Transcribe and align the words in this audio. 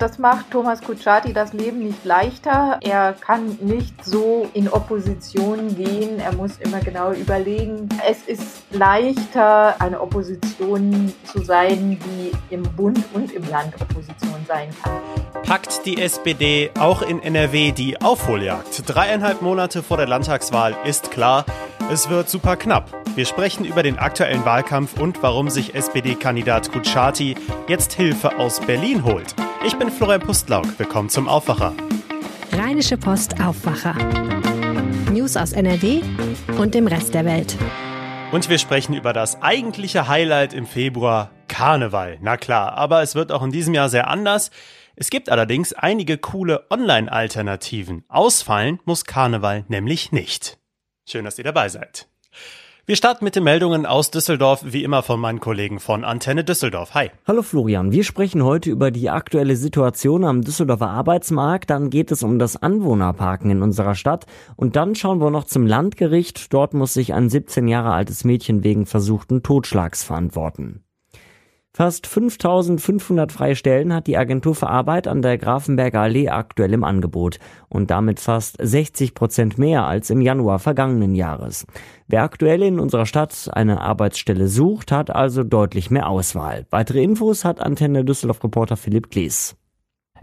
das 0.00 0.18
macht 0.18 0.50
Thomas 0.50 0.80
Kutschaty 0.80 1.34
das 1.34 1.52
Leben 1.52 1.80
nicht 1.80 2.04
leichter. 2.06 2.78
Er 2.80 3.12
kann 3.12 3.58
nicht 3.60 4.02
so 4.02 4.48
in 4.54 4.66
Opposition 4.68 5.76
gehen. 5.76 6.18
Er 6.18 6.34
muss 6.34 6.56
immer 6.58 6.80
genau 6.80 7.12
überlegen. 7.12 7.86
Es 8.08 8.22
ist 8.22 8.62
leichter, 8.70 9.78
eine 9.78 10.00
Opposition 10.00 11.12
zu 11.24 11.40
sein, 11.40 11.98
die 12.00 12.32
im 12.54 12.62
Bund 12.62 13.04
und 13.12 13.30
im 13.32 13.46
Land 13.50 13.74
Opposition 13.78 14.36
sein 14.48 14.70
kann. 14.82 15.29
Packt 15.44 15.84
die 15.84 16.00
SPD 16.00 16.70
auch 16.78 17.02
in 17.02 17.20
NRW 17.22 17.72
die 17.72 18.00
Aufholjagd? 18.00 18.82
Dreieinhalb 18.86 19.42
Monate 19.42 19.82
vor 19.82 19.96
der 19.96 20.06
Landtagswahl 20.06 20.76
ist 20.84 21.10
klar, 21.10 21.44
es 21.90 22.08
wird 22.08 22.28
super 22.28 22.56
knapp. 22.56 22.90
Wir 23.16 23.26
sprechen 23.26 23.64
über 23.64 23.82
den 23.82 23.98
aktuellen 23.98 24.44
Wahlkampf 24.44 25.00
und 25.00 25.22
warum 25.22 25.50
sich 25.50 25.74
SPD-Kandidat 25.74 26.70
Kutschaty 26.70 27.34
jetzt 27.66 27.92
Hilfe 27.94 28.38
aus 28.38 28.60
Berlin 28.60 29.04
holt. 29.04 29.34
Ich 29.66 29.76
bin 29.76 29.90
Florian 29.90 30.20
Pustlauk. 30.20 30.78
Willkommen 30.78 31.08
zum 31.08 31.28
Aufwacher. 31.28 31.72
Rheinische 32.52 32.96
Post 32.96 33.40
Aufwacher. 33.40 33.94
News 35.10 35.36
aus 35.36 35.52
NRW 35.52 36.02
und 36.58 36.74
dem 36.74 36.86
Rest 36.86 37.14
der 37.14 37.24
Welt. 37.24 37.56
Und 38.30 38.48
wir 38.48 38.58
sprechen 38.58 38.94
über 38.94 39.12
das 39.12 39.42
eigentliche 39.42 40.06
Highlight 40.06 40.54
im 40.54 40.66
Februar, 40.66 41.32
Karneval. 41.48 42.18
Na 42.20 42.36
klar, 42.36 42.74
aber 42.74 43.02
es 43.02 43.16
wird 43.16 43.32
auch 43.32 43.42
in 43.42 43.50
diesem 43.50 43.74
Jahr 43.74 43.88
sehr 43.88 44.06
anders. 44.06 44.52
Es 45.00 45.08
gibt 45.08 45.30
allerdings 45.30 45.72
einige 45.72 46.18
coole 46.18 46.66
Online-Alternativen. 46.68 48.04
Ausfallen 48.08 48.80
muss 48.84 49.06
Karneval 49.06 49.64
nämlich 49.68 50.12
nicht. 50.12 50.58
Schön, 51.08 51.24
dass 51.24 51.38
ihr 51.38 51.44
dabei 51.44 51.70
seid. 51.70 52.06
Wir 52.84 52.96
starten 52.96 53.24
mit 53.24 53.34
den 53.34 53.44
Meldungen 53.44 53.86
aus 53.86 54.10
Düsseldorf, 54.10 54.62
wie 54.62 54.84
immer 54.84 55.02
von 55.02 55.18
meinen 55.18 55.40
Kollegen 55.40 55.80
von 55.80 56.04
Antenne 56.04 56.44
Düsseldorf. 56.44 56.92
Hi. 56.92 57.10
Hallo 57.26 57.40
Florian, 57.40 57.92
wir 57.92 58.04
sprechen 58.04 58.44
heute 58.44 58.68
über 58.68 58.90
die 58.90 59.08
aktuelle 59.08 59.56
Situation 59.56 60.22
am 60.22 60.42
Düsseldorfer 60.42 60.90
Arbeitsmarkt. 60.90 61.70
Dann 61.70 61.88
geht 61.88 62.10
es 62.10 62.22
um 62.22 62.38
das 62.38 62.62
Anwohnerparken 62.62 63.50
in 63.50 63.62
unserer 63.62 63.94
Stadt. 63.94 64.26
Und 64.54 64.76
dann 64.76 64.94
schauen 64.96 65.22
wir 65.22 65.30
noch 65.30 65.44
zum 65.44 65.66
Landgericht. 65.66 66.52
Dort 66.52 66.74
muss 66.74 66.92
sich 66.92 67.14
ein 67.14 67.30
17 67.30 67.68
Jahre 67.68 67.94
altes 67.94 68.24
Mädchen 68.24 68.64
wegen 68.64 68.84
versuchten 68.84 69.42
Totschlags 69.42 70.04
verantworten. 70.04 70.84
Fast 71.72 72.08
5500 72.08 73.30
freie 73.30 73.54
Stellen 73.54 73.94
hat 73.94 74.08
die 74.08 74.16
Agentur 74.16 74.56
für 74.56 74.66
Arbeit 74.66 75.06
an 75.06 75.22
der 75.22 75.38
Grafenberger 75.38 76.00
Allee 76.00 76.28
aktuell 76.28 76.72
im 76.72 76.82
Angebot 76.82 77.38
und 77.68 77.92
damit 77.92 78.18
fast 78.18 78.56
60 78.60 79.14
Prozent 79.14 79.56
mehr 79.56 79.84
als 79.84 80.10
im 80.10 80.20
Januar 80.20 80.58
vergangenen 80.58 81.14
Jahres. 81.14 81.66
Wer 82.08 82.24
aktuell 82.24 82.62
in 82.64 82.80
unserer 82.80 83.06
Stadt 83.06 83.48
eine 83.52 83.80
Arbeitsstelle 83.80 84.48
sucht, 84.48 84.90
hat 84.90 85.10
also 85.10 85.44
deutlich 85.44 85.92
mehr 85.92 86.08
Auswahl. 86.08 86.66
Weitere 86.70 87.04
Infos 87.04 87.44
hat 87.44 87.60
Antenne 87.60 88.04
Düsseldorf 88.04 88.42
Reporter 88.42 88.76
Philipp 88.76 89.08
Klees. 89.10 89.54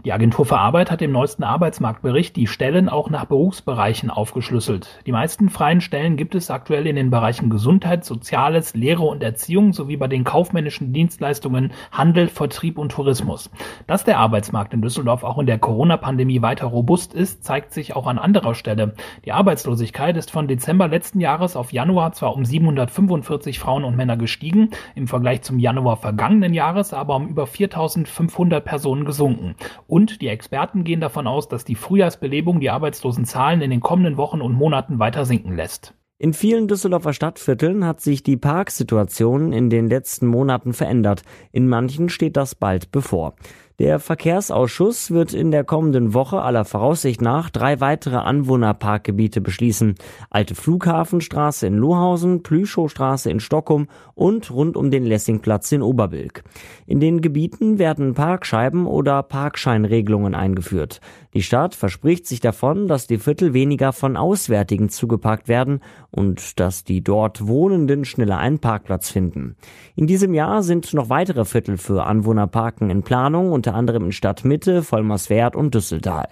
Die 0.04 0.12
Agentur 0.12 0.46
für 0.46 0.58
Arbeit 0.58 0.92
hat 0.92 1.02
im 1.02 1.10
neuesten 1.10 1.42
Arbeitsmarktbericht 1.42 2.36
die 2.36 2.46
Stellen 2.46 2.88
auch 2.88 3.10
nach 3.10 3.24
Berufsbereichen 3.24 4.10
aufgeschlüsselt. 4.10 5.02
Die 5.06 5.12
meisten 5.12 5.48
freien 5.48 5.80
Stellen 5.80 6.16
gibt 6.16 6.36
es 6.36 6.52
aktuell 6.52 6.86
in 6.86 6.94
den 6.94 7.10
Bereichen 7.10 7.50
Gesundheit, 7.50 8.04
Soziales, 8.04 8.74
Lehre 8.74 9.02
und 9.02 9.24
Erziehung 9.24 9.72
sowie 9.72 9.96
bei 9.96 10.06
den 10.06 10.22
kaufmännischen 10.22 10.92
Dienstleistungen 10.92 11.72
Handel, 11.90 12.28
Vertrieb 12.28 12.78
und 12.78 12.92
Tourismus. 12.92 13.50
Dass 13.88 14.04
der 14.04 14.18
Arbeitsmarkt 14.18 14.72
in 14.72 14.82
Düsseldorf 14.82 15.24
auch 15.24 15.38
in 15.38 15.46
der 15.46 15.58
Corona-Pandemie 15.58 16.42
weiter 16.42 16.66
robust 16.66 17.12
ist, 17.12 17.42
zeigt 17.42 17.72
sich 17.72 17.96
auch 17.96 18.06
an 18.06 18.18
anderer 18.18 18.54
Stelle. 18.54 18.94
Die 19.24 19.32
Arbeitslosigkeit 19.32 20.16
ist 20.16 20.30
von 20.30 20.46
Dezember 20.46 20.86
letzten 20.86 21.20
Jahres 21.20 21.56
auf 21.56 21.72
Januar 21.72 22.12
zwar 22.12 22.36
um 22.36 22.44
745 22.44 23.58
Frauen 23.58 23.82
und 23.82 23.96
Männer 23.96 24.16
gestiegen, 24.16 24.70
im 24.94 25.08
Vergleich 25.08 25.42
zum 25.42 25.58
Januar 25.58 25.96
vergangenen 25.96 26.54
Jahres 26.54 26.94
aber 26.94 27.16
um 27.16 27.26
über 27.26 27.48
4500 27.48 28.64
Personen 28.64 29.04
gesunken. 29.04 29.56
Und 29.88 30.20
die 30.20 30.28
Experten 30.28 30.84
gehen 30.84 31.00
davon 31.00 31.26
aus, 31.26 31.48
dass 31.48 31.64
die 31.64 31.74
Frühjahrsbelebung 31.74 32.60
die 32.60 32.68
Arbeitslosenzahlen 32.68 33.62
in 33.62 33.70
den 33.70 33.80
kommenden 33.80 34.18
Wochen 34.18 34.42
und 34.42 34.52
Monaten 34.52 34.98
weiter 34.98 35.24
sinken 35.24 35.56
lässt. 35.56 35.94
In 36.18 36.34
vielen 36.34 36.68
Düsseldorfer 36.68 37.14
Stadtvierteln 37.14 37.86
hat 37.86 38.02
sich 38.02 38.22
die 38.22 38.36
Parksituation 38.36 39.52
in 39.52 39.70
den 39.70 39.88
letzten 39.88 40.26
Monaten 40.26 40.74
verändert. 40.74 41.22
In 41.52 41.68
manchen 41.68 42.10
steht 42.10 42.36
das 42.36 42.54
bald 42.54 42.92
bevor. 42.92 43.34
Der 43.78 44.00
Verkehrsausschuss 44.00 45.12
wird 45.12 45.32
in 45.32 45.52
der 45.52 45.62
kommenden 45.62 46.12
Woche 46.12 46.42
aller 46.42 46.64
Voraussicht 46.64 47.22
nach 47.22 47.48
drei 47.48 47.80
weitere 47.80 48.16
Anwohnerparkgebiete 48.16 49.40
beschließen. 49.40 49.94
Alte 50.30 50.56
Flughafenstraße 50.56 51.68
in 51.68 51.76
Lohausen, 51.76 52.42
Plüschowstraße 52.42 53.30
in 53.30 53.38
Stockholm 53.38 53.86
und 54.16 54.50
rund 54.50 54.76
um 54.76 54.90
den 54.90 55.04
Lessingplatz 55.04 55.70
in 55.70 55.82
Oberbilk. 55.82 56.42
In 56.86 56.98
den 56.98 57.20
Gebieten 57.20 57.78
werden 57.78 58.14
Parkscheiben 58.14 58.84
oder 58.84 59.22
Parkscheinregelungen 59.22 60.34
eingeführt. 60.34 61.00
Die 61.38 61.44
Stadt 61.44 61.76
verspricht 61.76 62.26
sich 62.26 62.40
davon, 62.40 62.88
dass 62.88 63.06
die 63.06 63.18
Viertel 63.18 63.54
weniger 63.54 63.92
von 63.92 64.16
Auswärtigen 64.16 64.88
zugeparkt 64.88 65.46
werden 65.46 65.78
und 66.10 66.58
dass 66.58 66.82
die 66.82 67.00
dort 67.00 67.46
Wohnenden 67.46 68.04
schneller 68.04 68.38
einen 68.38 68.58
Parkplatz 68.58 69.08
finden. 69.08 69.54
In 69.94 70.08
diesem 70.08 70.34
Jahr 70.34 70.64
sind 70.64 70.92
noch 70.94 71.10
weitere 71.10 71.44
Viertel 71.44 71.76
für 71.76 72.02
Anwohnerparken 72.02 72.90
in 72.90 73.04
Planung 73.04 73.52
unter 73.52 73.76
anderem 73.76 74.06
in 74.06 74.10
Stadtmitte, 74.10 74.82
Vollmerswerth 74.82 75.54
und 75.54 75.76
Düsseldal. 75.76 76.26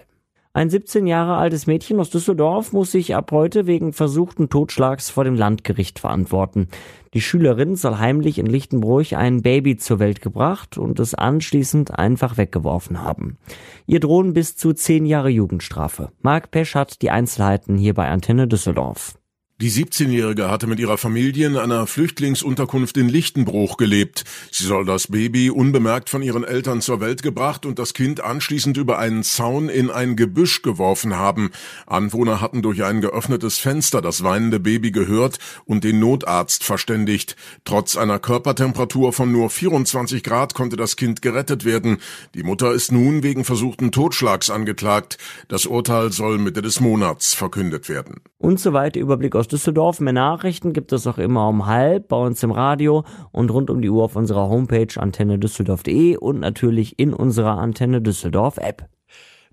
Ein 0.57 0.71
17 0.71 1.05
Jahre 1.05 1.35
altes 1.37 1.67
Mädchen 1.67 1.99
aus 1.99 2.09
Düsseldorf 2.09 2.73
muss 2.73 2.91
sich 2.91 3.13
ab 3.13 3.31
heute 3.31 3.67
wegen 3.67 3.93
versuchten 3.93 4.49
Totschlags 4.49 5.11
vor 5.11 5.23
dem 5.23 5.35
Landgericht 5.35 5.99
verantworten. 5.99 6.67
Die 7.13 7.21
Schülerin 7.21 7.75
soll 7.75 7.99
heimlich 7.99 8.39
in 8.39 8.47
Lichtenbruch 8.47 9.11
ein 9.11 9.43
Baby 9.43 9.77
zur 9.77 9.99
Welt 9.99 10.19
gebracht 10.19 10.79
und 10.79 10.99
es 10.99 11.13
anschließend 11.13 11.99
einfach 11.99 12.37
weggeworfen 12.37 13.03
haben. 13.03 13.37
Ihr 13.85 13.99
drohen 13.99 14.33
bis 14.33 14.57
zu 14.57 14.73
10 14.73 15.05
Jahre 15.05 15.29
Jugendstrafe. 15.29 16.11
Marc 16.23 16.49
Pesch 16.49 16.73
hat 16.73 17.03
die 17.03 17.11
Einzelheiten 17.11 17.77
hier 17.77 17.93
bei 17.93 18.09
Antenne 18.09 18.47
Düsseldorf. 18.47 19.19
Die 19.59 19.71
17-Jährige 19.71 20.51
hatte 20.51 20.67
mit 20.67 20.79
ihrer 20.79 20.99
Familie 20.99 21.47
in 21.47 21.57
einer 21.57 21.87
Flüchtlingsunterkunft 21.87 22.95
in 22.95 23.09
Lichtenbruch 23.09 23.77
gelebt. 23.77 24.23
Sie 24.51 24.65
soll 24.65 24.85
das 24.85 25.07
Baby 25.07 25.49
unbemerkt 25.49 26.11
von 26.11 26.21
ihren 26.21 26.43
Eltern 26.43 26.79
zur 26.79 27.01
Welt 27.01 27.23
gebracht 27.23 27.65
und 27.65 27.79
das 27.79 27.95
Kind 27.95 28.21
anschließend 28.21 28.77
über 28.77 28.99
einen 28.99 29.23
Zaun 29.23 29.67
in 29.69 29.89
ein 29.89 30.15
Gebüsch 30.15 30.61
geworfen 30.61 31.15
haben. 31.15 31.49
Anwohner 31.87 32.39
hatten 32.39 32.61
durch 32.61 32.83
ein 32.83 33.01
geöffnetes 33.01 33.57
Fenster 33.57 33.99
das 33.99 34.23
weinende 34.23 34.59
Baby 34.59 34.91
gehört 34.91 35.39
und 35.65 35.83
den 35.83 35.97
Notarzt 35.97 36.63
verständigt. 36.63 37.35
Trotz 37.65 37.97
einer 37.97 38.19
Körpertemperatur 38.19 39.11
von 39.11 39.31
nur 39.31 39.49
24 39.49 40.21
Grad 40.21 40.53
konnte 40.53 40.75
das 40.75 40.97
Kind 40.97 41.23
gerettet 41.23 41.65
werden. 41.65 41.97
Die 42.35 42.43
Mutter 42.43 42.73
ist 42.73 42.91
nun 42.91 43.23
wegen 43.23 43.43
versuchten 43.43 43.91
Totschlags 43.91 44.51
angeklagt. 44.51 45.17
Das 45.47 45.65
Urteil 45.65 46.11
soll 46.11 46.37
Mitte 46.37 46.61
des 46.61 46.79
Monats 46.79 47.33
verkündet 47.33 47.89
werden. 47.89 48.21
Und 48.37 48.59
soweit 48.59 48.95
Überblick 48.95 49.35
aus 49.35 49.46
Düsseldorf. 49.47 49.99
Mehr 49.99 50.13
Nachrichten 50.13 50.73
gibt 50.73 50.91
es 50.91 51.07
auch 51.07 51.17
immer 51.17 51.47
um 51.47 51.65
halb 51.65 52.07
bei 52.07 52.17
uns 52.17 52.43
im 52.43 52.51
Radio 52.51 53.03
und 53.31 53.51
rund 53.51 53.69
um 53.69 53.81
die 53.81 53.89
Uhr 53.89 54.03
auf 54.03 54.15
unserer 54.15 54.49
Homepage 54.49 54.87
antennedüsseldorf.de 54.95 56.17
und 56.17 56.39
natürlich 56.39 56.99
in 56.99 57.13
unserer 57.13 57.57
Antenne 57.57 58.01
Düsseldorf 58.01 58.57
App 58.57 58.87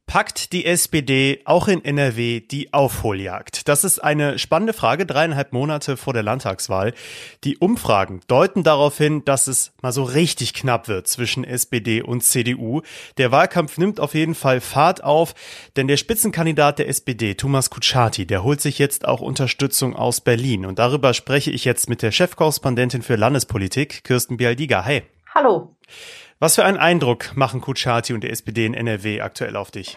packt 0.07 0.53
die 0.53 0.65
SPD 0.65 1.41
auch 1.45 1.69
in 1.69 1.85
NRW 1.85 2.41
die 2.41 2.73
Aufholjagd? 2.73 3.69
Das 3.69 3.85
ist 3.85 3.99
eine 3.99 4.39
spannende 4.39 4.73
Frage, 4.73 5.07
dreieinhalb 5.07 5.53
Monate 5.53 5.97
vor 5.97 6.13
der 6.13 6.23
Landtagswahl. 6.23 6.95
Die 7.45 7.59
Umfragen 7.59 8.21
deuten 8.29 8.63
darauf 8.63 8.99
hin, 8.99 9.25
dass 9.25 9.47
es 9.47 9.73
mal 9.83 9.93
so 9.93 10.05
richtig 10.05 10.55
knapp 10.55 10.89
wird 10.89 11.09
zwischen 11.09 11.45
SPD 11.45 12.03
und 12.03 12.23
CDU. 12.23 12.83
Der 13.19 13.33
Wahlkampf 13.33 13.79
nimmt 13.79 14.01
auf 14.01 14.15
jeden 14.15 14.35
Fall 14.35 14.61
Fahrt 14.61 15.03
auf, 15.03 15.35
denn 15.77 15.89
der 15.89 15.97
Spitzenkandidat 15.97 16.79
der 16.79 16.89
SPD, 16.89 17.35
Thomas 17.35 17.71
Kutschaty, 17.71 18.27
der 18.27 18.45
holt 18.45 18.61
sich 18.61 18.79
jetzt 18.79 19.07
auch 19.07 19.21
Unterstützung 19.21 19.97
aus 19.97 20.21
Berlin. 20.21 20.67
Und 20.67 20.79
darüber 20.79 21.15
spreche 21.15 21.51
ich 21.51 21.65
jetzt 21.65 21.89
mit 21.89 22.03
der 22.03 22.13
Chefkorrespondentin 22.13 23.03
für 23.03 23.17
Landespolitik, 23.17 24.05
Kirsten 24.05 24.37
Bialdiga. 24.37 24.85
Hi. 24.85 25.03
Hallo. 25.35 25.75
Was 26.41 26.57
für 26.57 26.65
einen 26.65 26.79
Eindruck 26.79 27.37
machen 27.37 27.61
Kutschaty 27.61 28.13
und 28.13 28.23
der 28.23 28.31
SPD 28.31 28.67
in 28.67 28.75
NRW 28.75 29.21
aktuell 29.21 29.57
auf 29.57 29.71
dich? 29.71 29.97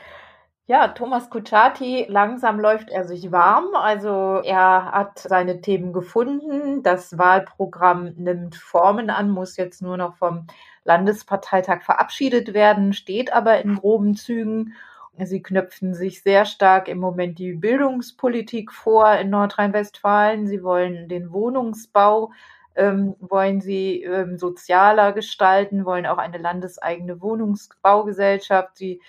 Ja, 0.70 0.90
Thomas 0.90 1.30
Kutschaty, 1.30 2.06
langsam 2.10 2.60
läuft 2.60 2.90
er 2.90 3.06
sich 3.06 3.32
warm. 3.32 3.74
Also 3.74 4.42
er 4.44 4.92
hat 4.92 5.20
seine 5.20 5.62
Themen 5.62 5.94
gefunden. 5.94 6.84
Das 6.84 7.18
Wahlprogramm 7.18 8.14
nimmt 8.18 8.56
Formen 8.56 9.10
an, 9.10 9.30
muss 9.30 9.56
jetzt 9.56 9.82
nur 9.82 9.96
noch 9.96 10.18
vom 10.18 10.46
Landesparteitag 10.84 11.84
verabschiedet 11.84 12.54
werden, 12.54 12.92
steht 12.92 13.32
aber 13.32 13.62
in 13.62 13.76
groben 13.76 14.16
Zügen. 14.16 14.74
Sie 15.18 15.42
knöpfen 15.42 15.94
sich 15.94 16.22
sehr 16.22 16.46
stark 16.46 16.90
im 16.90 17.00
Moment 17.00 17.40
die 17.40 17.54
Bildungspolitik 17.54 18.72
vor 18.74 19.14
in 19.14 19.30
Nordrhein-Westfalen. 19.30 20.48
Sie 20.48 20.64
wollen 20.64 21.08
den 21.08 21.32
Wohnungsbau 21.32 22.32
ähm, 22.78 23.16
wollen 23.20 23.60
sie 23.60 24.04
ähm, 24.04 24.38
sozialer 24.38 25.12
gestalten, 25.12 25.86
wollen 25.86 26.06
auch 26.06 26.20
eine 26.20 26.38
landeseigene 26.38 27.22
Wohnungsbaugesellschaft. 27.22 28.78
Sie 28.78 29.02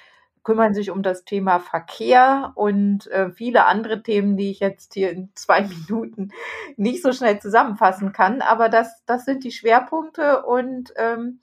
kümmern 0.42 0.72
sich 0.72 0.90
um 0.90 1.02
das 1.02 1.24
Thema 1.24 1.60
Verkehr 1.60 2.52
und 2.54 3.06
äh, 3.08 3.30
viele 3.30 3.66
andere 3.66 4.02
Themen, 4.02 4.38
die 4.38 4.50
ich 4.50 4.60
jetzt 4.60 4.94
hier 4.94 5.10
in 5.10 5.28
zwei 5.34 5.60
Minuten 5.88 6.30
nicht 6.76 7.02
so 7.02 7.12
schnell 7.12 7.38
zusammenfassen 7.38 8.12
kann. 8.12 8.40
Aber 8.40 8.70
das, 8.70 9.04
das 9.04 9.26
sind 9.26 9.44
die 9.44 9.52
Schwerpunkte 9.52 10.44
und 10.44 10.92
ähm, 10.96 11.40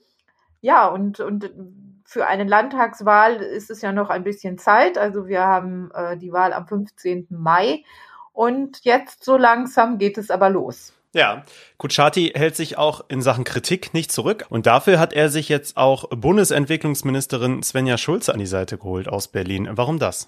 ja, 0.62 0.88
und, 0.88 1.20
und 1.20 1.52
für 2.06 2.26
eine 2.26 2.44
Landtagswahl 2.44 3.36
ist 3.36 3.70
es 3.70 3.82
ja 3.82 3.92
noch 3.92 4.10
ein 4.10 4.24
bisschen 4.24 4.58
Zeit. 4.58 4.98
Also 4.98 5.28
wir 5.28 5.42
haben 5.42 5.92
äh, 5.94 6.18
die 6.18 6.32
Wahl 6.32 6.54
am 6.54 6.68
15. 6.68 7.28
Mai 7.30 7.84
und 8.34 8.84
jetzt 8.84 9.24
so 9.24 9.38
langsam 9.38 10.00
geht 10.00 10.18
es 10.18 10.32
aber 10.32 10.50
los. 10.50 10.94
Ja, 11.16 11.44
Kutschaty 11.78 12.34
hält 12.36 12.58
sich 12.58 12.78
auch 12.78 13.06
in 13.08 13.22
Sachen 13.22 13.46
Kritik 13.46 13.94
nicht 13.94 14.12
zurück 14.12 14.48
und 14.50 14.66
dafür 14.66 15.00
hat 15.00 15.14
er 15.14 15.30
sich 15.30 15.48
jetzt 15.48 15.78
auch 15.78 16.10
Bundesentwicklungsministerin 16.10 17.64
Svenja 17.64 17.98
Schulze 17.98 18.34
an 18.34 18.40
die 18.40 18.46
Seite 18.46 18.78
geholt 18.78 19.08
aus 19.08 19.30
Berlin. 19.30 19.70
Warum 19.72 19.98
das? 19.98 20.28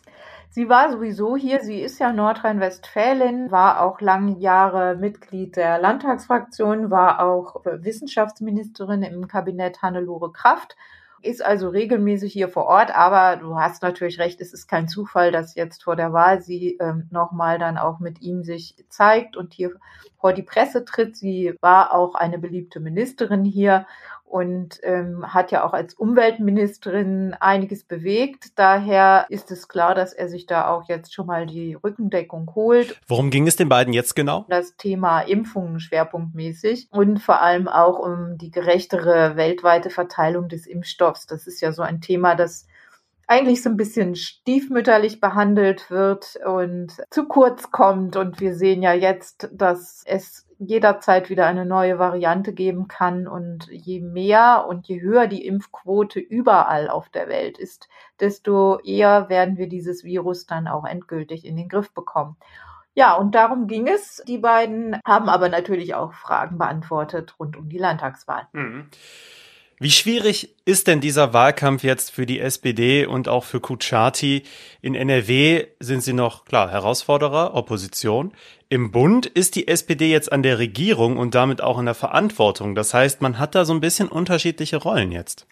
Sie 0.50 0.70
war 0.70 0.90
sowieso 0.90 1.36
hier, 1.36 1.60
sie 1.60 1.82
ist 1.82 2.00
ja 2.00 2.14
Nordrhein-Westfälin, 2.14 3.52
war 3.52 3.82
auch 3.82 4.00
lange 4.00 4.40
Jahre 4.40 4.96
Mitglied 4.96 5.58
der 5.58 5.78
Landtagsfraktion, 5.78 6.90
war 6.90 7.22
auch 7.22 7.66
Wissenschaftsministerin 7.66 9.04
im 9.04 9.28
Kabinett 9.28 9.82
Hannelore 9.82 10.32
Kraft 10.32 10.78
ist 11.22 11.44
also 11.44 11.70
regelmäßig 11.70 12.32
hier 12.32 12.50
vor 12.50 12.66
Ort, 12.66 12.96
aber 12.96 13.38
du 13.38 13.58
hast 13.58 13.82
natürlich 13.84 14.20
recht, 14.20 14.40
es 14.42 14.54
ist 14.54 14.68
kein 14.68 14.88
Zufall, 14.88 15.32
dass 15.32 15.56
jetzt 15.56 15.84
vor 15.84 15.96
der 15.96 16.14
Wahl 16.14 16.42
sie 16.42 16.78
ähm, 16.80 17.08
nochmal 17.12 17.60
dann 17.60 17.78
auch 17.78 18.00
mit 18.00 18.22
ihm 18.22 18.44
sich 18.44 18.76
zeigt 18.90 19.36
und 19.36 19.54
hier 19.54 19.72
vor 20.20 20.34
die 20.34 20.44
Presse 20.44 20.86
tritt. 20.86 21.18
Sie 21.18 21.56
war 21.62 21.94
auch 21.94 22.16
eine 22.16 22.40
beliebte 22.40 22.80
Ministerin 22.80 23.44
hier 23.46 23.86
und 24.28 24.80
ähm, 24.84 25.34
hat 25.34 25.52
ja 25.52 25.64
auch 25.64 25.74
als 25.74 25.94
Umweltministerin 25.94 27.36
einiges 27.40 27.86
bewegt. 27.86 28.60
Daher 28.60 29.26
ist 29.30 29.52
es 29.52 29.68
klar, 29.68 29.96
dass 29.96 30.14
er 30.14 30.28
sich 30.28 30.46
da 30.46 30.68
auch 30.68 30.88
jetzt 30.88 31.14
schon 31.14 31.28
mal 31.28 31.46
die 31.46 31.76
Rückendeckung 31.76 32.52
holt. 32.54 33.00
Worum 33.08 33.30
ging 33.30 33.48
es 33.48 33.56
den 33.56 33.70
beiden 33.70 33.94
jetzt 33.94 34.16
genau? 34.16 34.46
Das 34.50 34.76
Thema 34.76 35.22
Impfungen 35.22 35.80
schwerpunktmäßig 35.80 36.90
und 36.92 37.20
vor 37.20 37.42
allem 37.42 37.68
auch 37.68 38.00
um 38.00 38.38
die 38.38 38.52
gerechtere 38.52 39.38
weltweite 39.38 39.90
Verteilung 39.90 40.50
des 40.50 40.68
Impfstoffs. 40.68 41.26
Das 41.26 41.48
ist 41.48 41.62
ja 41.62 41.72
so 41.72 41.82
ein 41.82 42.02
Thema, 42.02 42.36
das 42.36 42.68
eigentlich 43.28 43.62
so 43.62 43.70
ein 43.70 43.78
bisschen 43.78 44.16
stiefmütterlich 44.16 45.20
behandelt 45.20 45.92
wird 45.92 46.38
und 46.46 46.94
zu 47.12 47.26
kurz 47.26 47.72
kommt. 47.72 48.16
Und 48.16 48.40
wir 48.40 48.56
sehen 48.56 48.82
ja 48.82 48.94
jetzt, 48.94 49.50
dass 49.52 50.04
es 50.06 50.47
jederzeit 50.60 51.30
wieder 51.30 51.46
eine 51.46 51.66
neue 51.66 52.00
Variante 52.00 52.54
geben 52.54 52.88
kann. 52.88 53.28
Und 53.28 53.68
je 53.72 54.02
mehr 54.02 54.66
und 54.68 54.88
je 54.88 55.02
höher 55.02 55.28
die 55.28 55.46
Impfquote 55.46 56.20
überall 56.20 56.90
auf 56.90 57.10
der 57.10 57.28
Welt 57.28 57.58
ist, 57.58 57.90
desto 58.20 58.80
eher 58.80 59.30
werden 59.30 59.58
wir 59.58 59.68
dieses 59.68 60.04
Virus 60.04 60.46
dann 60.46 60.68
auch 60.68 60.86
endgültig 60.86 61.46
in 61.46 61.56
den 61.56 61.70
Griff 61.70 61.94
bekommen. 61.94 62.38
Ja, 62.94 63.14
und 63.14 63.36
darum 63.36 63.68
ging 63.68 63.88
es. 63.88 64.24
Die 64.28 64.40
beiden 64.40 65.00
haben 65.06 65.30
aber 65.30 65.50
natürlich 65.50 65.94
auch 65.94 66.14
Fragen 66.14 66.58
beantwortet 66.58 67.36
rund 67.40 67.56
um 67.56 67.70
die 67.70 67.78
Landtagswahl. 67.78 68.48
Mhm. 68.54 68.90
Wie 69.80 69.92
schwierig 69.92 70.56
ist 70.66 70.88
denn 70.88 71.02
dieser 71.02 71.34
Wahlkampf 71.34 71.84
jetzt 71.84 72.10
für 72.10 72.26
die 72.26 72.40
SPD 72.40 73.06
und 73.06 73.30
auch 73.30 73.44
für 73.44 73.60
Kutschaty? 73.60 74.42
In 74.82 74.96
NRW 74.96 75.68
sind 75.80 76.02
sie 76.02 76.14
noch, 76.14 76.46
klar, 76.46 76.72
Herausforderer, 76.72 77.54
Opposition. 77.54 78.32
Im 78.70 78.90
Bund 78.92 79.28
ist 79.28 79.56
die 79.56 79.68
SPD 79.68 80.10
jetzt 80.10 80.32
an 80.32 80.42
der 80.42 80.58
Regierung 80.58 81.18
und 81.18 81.36
damit 81.36 81.62
auch 81.62 81.78
in 81.78 81.86
der 81.86 81.94
Verantwortung. 81.94 82.74
Das 82.74 82.96
heißt, 82.96 83.22
man 83.22 83.38
hat 83.38 83.54
da 83.54 83.66
so 83.66 83.74
ein 83.74 83.80
bisschen 83.80 84.08
unterschiedliche 84.08 84.78
Rollen 84.78 85.12
jetzt. 85.12 85.46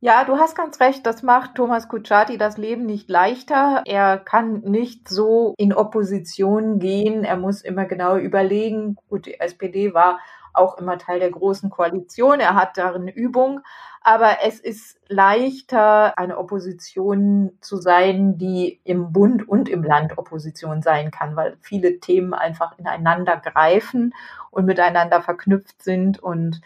Ja, 0.00 0.24
du 0.24 0.38
hast 0.38 0.56
ganz 0.56 0.80
recht, 0.80 1.04
das 1.04 1.22
macht 1.22 1.54
Thomas 1.54 1.88
Kutschaty 1.88 2.38
das 2.38 2.56
Leben 2.56 2.86
nicht 2.86 3.10
leichter. 3.10 3.82
Er 3.84 4.16
kann 4.16 4.60
nicht 4.60 5.08
so 5.08 5.54
in 5.58 5.74
Opposition 5.74 6.78
gehen. 6.78 7.24
Er 7.24 7.36
muss 7.36 7.60
immer 7.60 7.84
genau 7.84 8.16
überlegen. 8.16 8.96
Gut, 9.10 9.26
die 9.26 9.38
SPD 9.38 9.92
war 9.92 10.18
auch 10.56 10.78
immer 10.78 10.98
Teil 10.98 11.20
der 11.20 11.30
großen 11.30 11.70
Koalition. 11.70 12.40
Er 12.40 12.54
hat 12.54 12.78
darin 12.78 13.08
Übung. 13.08 13.60
Aber 14.06 14.36
es 14.44 14.60
ist 14.60 15.00
leichter, 15.08 16.16
eine 16.16 16.38
Opposition 16.38 17.58
zu 17.60 17.76
sein, 17.78 18.38
die 18.38 18.80
im 18.84 19.12
Bund 19.12 19.48
und 19.48 19.68
im 19.68 19.82
Land 19.82 20.16
Opposition 20.16 20.80
sein 20.80 21.10
kann, 21.10 21.34
weil 21.34 21.56
viele 21.60 21.98
Themen 21.98 22.32
einfach 22.32 22.78
ineinander 22.78 23.36
greifen 23.36 24.14
und 24.52 24.64
miteinander 24.64 25.22
verknüpft 25.22 25.82
sind. 25.82 26.22
Und 26.22 26.60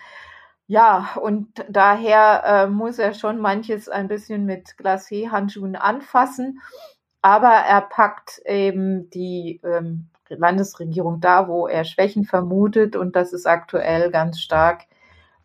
ja, 0.66 1.12
und 1.19 1.64
daher 1.70 2.43
äh, 2.44 2.66
muss 2.66 2.98
er 2.98 3.14
schon 3.14 3.38
manches 3.40 3.88
ein 3.88 4.08
bisschen 4.08 4.44
mit 4.44 4.76
Glacé-Handschuhen 4.76 5.76
anfassen. 5.76 6.60
Aber 7.22 7.48
er 7.48 7.81
packt 7.81 8.43
eben 8.44 9.08
die 9.08 9.62
ähm, 9.64 10.09
Landesregierung 10.31 11.21
da, 11.21 11.49
wo 11.49 11.67
er 11.67 11.85
Schwächen 11.85 12.25
vermutet. 12.25 12.97
Und 12.97 13.17
das 13.17 13.32
ist 13.32 13.47
aktuell 13.47 14.11
ganz 14.11 14.41
stark 14.41 14.87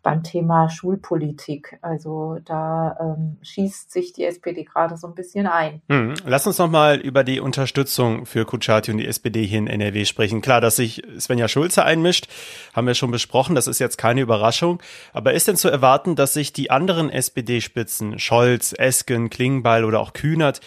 beim 0.06 0.22
Thema 0.22 0.70
Schulpolitik. 0.70 1.80
Also 1.82 2.38
da 2.44 2.96
ähm, 3.00 3.38
schießt 3.42 3.90
sich 3.90 4.12
die 4.12 4.22
SPD 4.22 4.62
gerade 4.62 4.96
so 4.96 5.08
ein 5.08 5.16
bisschen 5.16 5.48
ein. 5.48 5.82
Hm. 5.88 6.14
Lass 6.24 6.46
uns 6.46 6.58
noch 6.58 6.70
mal 6.70 7.00
über 7.00 7.24
die 7.24 7.40
Unterstützung 7.40 8.24
für 8.24 8.44
Kutschaty 8.44 8.92
und 8.92 8.98
die 8.98 9.08
SPD 9.08 9.44
hier 9.44 9.58
in 9.58 9.66
NRW 9.66 10.04
sprechen. 10.04 10.42
Klar, 10.42 10.60
dass 10.60 10.76
sich 10.76 11.02
Svenja 11.18 11.48
Schulze 11.48 11.84
einmischt, 11.84 12.28
haben 12.72 12.86
wir 12.86 12.94
schon 12.94 13.10
besprochen. 13.10 13.56
Das 13.56 13.66
ist 13.66 13.80
jetzt 13.80 13.98
keine 13.98 14.20
Überraschung. 14.20 14.80
Aber 15.12 15.32
ist 15.32 15.48
denn 15.48 15.56
zu 15.56 15.68
erwarten, 15.68 16.14
dass 16.14 16.34
sich 16.34 16.52
die 16.52 16.70
anderen 16.70 17.10
SPD-Spitzen, 17.10 18.20
Scholz, 18.20 18.76
Esken, 18.78 19.28
Klingbeil 19.28 19.84
oder 19.84 19.98
auch 19.98 20.12
Kühnert, 20.12 20.60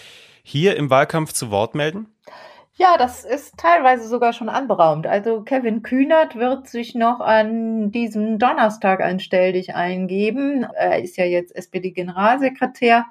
hier 0.43 0.75
im 0.75 0.89
Wahlkampf 0.89 1.31
zu 1.31 1.49
Wort 1.49 1.75
melden? 1.75 2.07
Ja, 2.81 2.95
das 2.97 3.25
ist 3.25 3.57
teilweise 3.57 4.07
sogar 4.07 4.31
schon 4.31 4.47
anberaumt. 4.47 5.05
Also 5.05 5.41
Kevin 5.41 5.81
Kühnert 5.83 6.37
wird 6.37 6.69
sich 6.69 6.95
noch 6.95 7.19
an 7.19 7.91
diesem 7.91 8.39
Donnerstag 8.39 9.01
ein 9.01 9.19
Stelldich 9.19 9.75
eingeben. 9.75 10.63
Er 10.63 11.03
ist 11.03 11.17
ja 11.17 11.25
jetzt 11.25 11.53
SPD-Generalsekretär, 11.53 13.05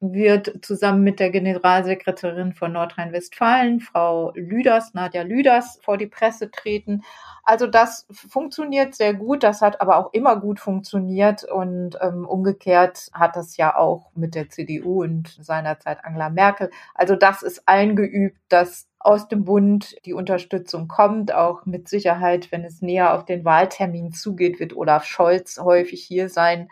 wird 0.00 0.64
zusammen 0.64 1.02
mit 1.02 1.20
der 1.20 1.30
Generalsekretärin 1.30 2.54
von 2.54 2.72
Nordrhein-Westfalen, 2.72 3.80
Frau 3.80 4.32
Lüders, 4.34 4.94
Nadja 4.94 5.22
Lüders, 5.22 5.78
vor 5.82 5.98
die 5.98 6.06
Presse 6.06 6.50
treten. 6.50 7.02
Also 7.44 7.66
das 7.66 8.06
funktioniert 8.10 8.94
sehr 8.94 9.12
gut, 9.12 9.42
das 9.42 9.60
hat 9.60 9.80
aber 9.80 9.98
auch 9.98 10.12
immer 10.12 10.40
gut 10.40 10.58
funktioniert 10.58 11.44
und 11.44 11.98
ähm, 12.00 12.26
umgekehrt 12.26 13.10
hat 13.12 13.36
das 13.36 13.56
ja 13.56 13.76
auch 13.76 14.10
mit 14.14 14.34
der 14.34 14.48
CDU 14.48 15.02
und 15.02 15.28
seinerzeit 15.40 16.04
Angela 16.04 16.30
Merkel. 16.30 16.70
Also 16.94 17.14
das 17.16 17.42
ist 17.42 17.68
eingeübt, 17.68 18.38
dass 18.48 18.88
aus 18.98 19.28
dem 19.28 19.44
Bund 19.44 19.96
die 20.04 20.14
Unterstützung 20.14 20.86
kommt. 20.86 21.34
Auch 21.34 21.66
mit 21.66 21.88
Sicherheit, 21.88 22.52
wenn 22.52 22.64
es 22.64 22.82
näher 22.82 23.14
auf 23.14 23.24
den 23.24 23.44
Wahltermin 23.44 24.12
zugeht, 24.12 24.60
wird 24.60 24.76
Olaf 24.76 25.04
Scholz 25.04 25.58
häufig 25.58 26.02
hier 26.04 26.28
sein. 26.28 26.68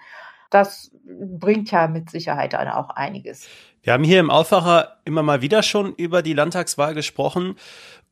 Das 0.50 0.90
bringt 1.04 1.70
ja 1.70 1.88
mit 1.88 2.10
Sicherheit 2.10 2.52
dann 2.52 2.68
auch 2.68 2.90
einiges. 2.90 3.48
Wir 3.82 3.92
haben 3.92 4.04
hier 4.04 4.20
im 4.20 4.30
Aufwacher 4.30 4.98
immer 5.04 5.22
mal 5.22 5.40
wieder 5.40 5.62
schon 5.62 5.94
über 5.94 6.22
die 6.22 6.34
Landtagswahl 6.34 6.94
gesprochen 6.94 7.56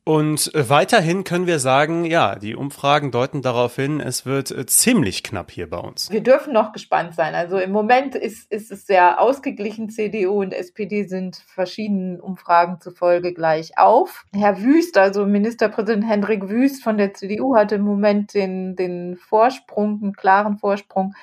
und 0.07 0.55
äh, 0.55 0.69
weiterhin 0.69 1.25
können 1.25 1.47
wir 1.47 1.59
sagen, 1.59 2.05
ja, 2.05 2.35
die 2.35 2.55
Umfragen 2.55 3.11
deuten 3.11 3.41
darauf 3.41 3.75
hin, 3.75 3.99
es 3.99 4.25
wird 4.25 4.51
äh, 4.51 4.65
ziemlich 4.65 5.21
knapp 5.21 5.51
hier 5.51 5.69
bei 5.69 5.79
uns. 5.79 6.09
Wir 6.09 6.23
dürfen 6.23 6.53
noch 6.53 6.71
gespannt 6.71 7.13
sein. 7.13 7.35
Also 7.35 7.57
im 7.57 7.73
Moment 7.73 8.15
ist, 8.15 8.49
ist 8.49 8.71
es 8.71 8.87
sehr 8.87 9.19
ausgeglichen. 9.19 9.89
CDU 9.89 10.39
und 10.39 10.53
SPD 10.53 11.03
sind 11.03 11.35
verschiedenen 11.35 12.21
Umfragen 12.21 12.79
zufolge 12.79 13.33
gleich 13.33 13.77
auf. 13.77 14.23
Herr 14.33 14.61
Wüst, 14.61 14.97
also 14.97 15.25
Ministerpräsident 15.25 16.07
Hendrik 16.07 16.47
Wüst 16.47 16.85
von 16.85 16.97
der 16.97 17.13
CDU, 17.13 17.57
hat 17.57 17.73
im 17.73 17.81
Moment 17.81 18.33
den, 18.33 18.77
den 18.77 19.17
Vorsprung, 19.17 19.99
einen 20.01 20.13
klaren 20.13 20.57
Vorsprung 20.57 21.15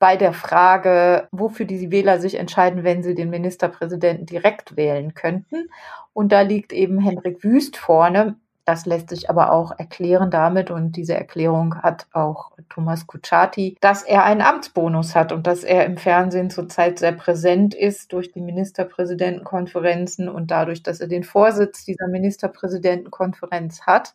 bei 0.00 0.16
der 0.16 0.32
Frage, 0.32 1.28
wofür 1.30 1.66
die 1.66 1.92
Wähler 1.92 2.18
sich 2.18 2.34
entscheiden, 2.34 2.82
wenn 2.82 3.04
sie 3.04 3.14
den 3.14 3.30
Ministerpräsidenten 3.30 4.26
direkt 4.26 4.76
wählen 4.76 5.14
könnten. 5.14 5.68
Und 6.12 6.32
da 6.32 6.40
liegt 6.40 6.72
eben 6.72 6.98
Henrik 6.98 7.44
Wüst 7.44 7.76
vorne. 7.76 8.34
Das 8.64 8.86
lässt 8.86 9.10
sich 9.10 9.30
aber 9.30 9.52
auch 9.52 9.78
erklären 9.78 10.30
damit, 10.30 10.70
und 10.70 10.92
diese 10.92 11.14
Erklärung 11.14 11.82
hat 11.82 12.06
auch 12.12 12.52
Thomas 12.68 13.06
Kutschaty, 13.06 13.76
dass 13.80 14.02
er 14.02 14.24
einen 14.24 14.42
Amtsbonus 14.42 15.14
hat 15.16 15.32
und 15.32 15.46
dass 15.46 15.64
er 15.64 15.86
im 15.86 15.96
Fernsehen 15.96 16.50
zurzeit 16.50 16.98
sehr 16.98 17.12
präsent 17.12 17.74
ist 17.74 18.12
durch 18.12 18.32
die 18.32 18.40
Ministerpräsidentenkonferenzen 18.40 20.28
und 20.28 20.50
dadurch, 20.50 20.82
dass 20.82 21.00
er 21.00 21.08
den 21.08 21.24
Vorsitz 21.24 21.84
dieser 21.84 22.08
Ministerpräsidentenkonferenz 22.08 23.82
hat. 23.82 24.14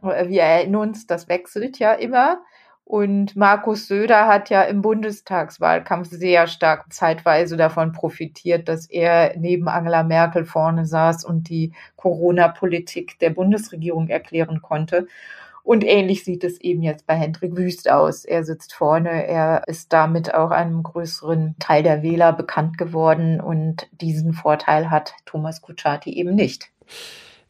Wir 0.00 0.42
erinnern 0.42 0.88
uns, 0.88 1.06
das 1.06 1.28
wechselt 1.28 1.78
ja 1.78 1.92
immer. 1.92 2.40
Und 2.88 3.34
Markus 3.34 3.88
Söder 3.88 4.28
hat 4.28 4.48
ja 4.48 4.62
im 4.62 4.80
Bundestagswahlkampf 4.80 6.08
sehr 6.08 6.46
stark 6.46 6.84
zeitweise 6.92 7.56
davon 7.56 7.90
profitiert, 7.90 8.68
dass 8.68 8.86
er 8.88 9.36
neben 9.36 9.66
Angela 9.66 10.04
Merkel 10.04 10.44
vorne 10.44 10.86
saß 10.86 11.24
und 11.24 11.48
die 11.48 11.72
Corona-Politik 11.96 13.18
der 13.18 13.30
Bundesregierung 13.30 14.06
erklären 14.06 14.62
konnte. 14.62 15.08
Und 15.64 15.82
ähnlich 15.82 16.22
sieht 16.22 16.44
es 16.44 16.60
eben 16.60 16.80
jetzt 16.84 17.08
bei 17.08 17.16
Hendrik 17.16 17.56
Wüst 17.56 17.90
aus. 17.90 18.24
Er 18.24 18.44
sitzt 18.44 18.72
vorne, 18.72 19.26
er 19.26 19.64
ist 19.66 19.92
damit 19.92 20.32
auch 20.32 20.52
einem 20.52 20.84
größeren 20.84 21.56
Teil 21.58 21.82
der 21.82 22.04
Wähler 22.04 22.32
bekannt 22.32 22.78
geworden 22.78 23.40
und 23.40 23.88
diesen 24.00 24.32
Vorteil 24.32 24.90
hat 24.92 25.12
Thomas 25.24 25.60
Kutschaty 25.60 26.10
eben 26.10 26.36
nicht. 26.36 26.70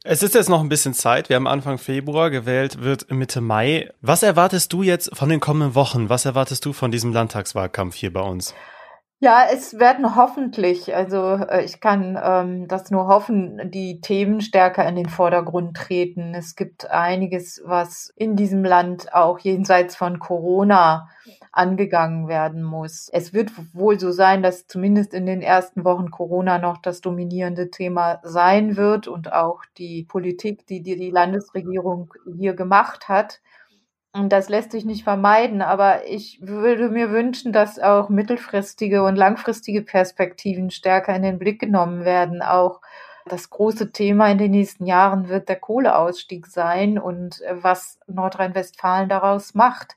Es 0.09 0.23
ist 0.23 0.37
jetzt 0.37 0.49
noch 0.49 0.61
ein 0.61 0.69
bisschen 0.69 0.95
Zeit. 0.95 1.29
Wir 1.29 1.35
haben 1.35 1.49
Anfang 1.49 1.79
Februar 1.79 2.31
gewählt, 2.31 2.81
wird 2.81 3.11
Mitte 3.11 3.41
Mai. 3.41 3.91
Was 4.03 4.23
erwartest 4.23 4.73
du 4.73 4.85
jetzt 4.85 5.11
von 5.17 5.29
den 5.29 5.41
kommenden 5.41 5.75
Wochen? 5.75 6.09
Was 6.09 6.25
erwartest 6.25 6.65
du 6.65 6.73
von 6.73 6.93
diesem 6.93 7.13
Landtagswahlkampf 7.13 7.97
hier 7.97 8.13
bei 8.13 8.21
uns? 8.21 8.55
Ja, 9.19 9.47
es 9.51 9.79
werden 9.79 10.15
hoffentlich, 10.15 10.95
also 10.95 11.37
äh, 11.37 11.65
ich 11.65 11.81
kann 11.81 12.19
ähm, 12.23 12.69
das 12.69 12.91
nur 12.91 13.07
hoffen, 13.07 13.71
die 13.71 14.03
Themen 14.03 14.43
stärker 14.43 14.87
in 14.87 14.95
den 14.95 15.09
Vordergrund 15.09 15.75
treten. 15.75 16.35
Es 16.35 16.55
gibt 16.55 16.91
einiges, 16.91 17.63
was 17.65 18.13
in 18.17 18.37
diesem 18.37 18.63
Land 18.63 19.15
auch 19.15 19.39
jenseits 19.39 19.97
von 19.97 20.19
Corona 20.19 21.09
angegangen 21.51 22.29
werden 22.29 22.63
muss. 22.63 23.09
Es 23.11 23.33
wird 23.33 23.51
wohl 23.73 23.99
so 23.99 24.13
sein, 24.13 24.43
dass 24.43 24.67
zumindest 24.67 25.15
in 25.15 25.25
den 25.25 25.41
ersten 25.41 25.85
Wochen 25.87 26.11
Corona 26.11 26.59
noch 26.59 26.77
das 26.77 27.01
dominierende 27.01 27.71
Thema 27.71 28.21
sein 28.23 28.77
wird 28.77 29.09
und 29.09 29.33
auch 29.33 29.63
die 29.79 30.05
Politik, 30.05 30.67
die 30.67 30.83
die, 30.83 30.97
die 30.97 31.11
Landesregierung 31.11 32.13
hier 32.37 32.53
gemacht 32.53 33.09
hat. 33.09 33.41
Und 34.17 34.31
das 34.31 34.49
lässt 34.49 34.73
sich 34.73 34.87
nicht 34.87 35.05
vermeiden, 35.05 35.61
aber 35.61 36.07
ich 36.07 36.39
würde 36.41 36.89
mir 36.89 37.11
wünschen, 37.11 37.53
dass 37.53 37.79
auch 37.79 38.09
mittelfristige 38.09 39.03
und 39.03 39.15
langfristige 39.17 39.83
Perspektiven 39.83 40.71
stärker 40.71 41.15
in 41.15 41.23
den 41.23 41.39
Blick 41.39 41.61
genommen 41.61 42.05
werden. 42.05 42.41
Auch 42.41 42.81
das 43.27 43.51
große 43.51 43.93
Thema 43.93 44.31
in 44.31 44.39
den 44.39 44.53
nächsten 44.53 44.87
Jahren 44.87 45.29
wird 45.29 45.49
der 45.51 45.57
Kohleausstieg 45.57 46.47
sein 46.47 46.99
und 46.99 47.43
äh, 47.43 47.63
was 47.63 47.99
Nordrhein-Westfalen 48.07 49.09
daraus 49.09 49.55
macht. 49.55 49.97